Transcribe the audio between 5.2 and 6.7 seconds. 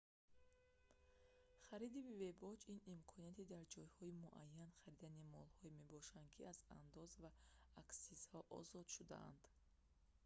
молҳое мебошад ки аз